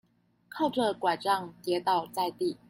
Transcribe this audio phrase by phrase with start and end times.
[0.49, 2.57] 靠著柺杖跌倒在地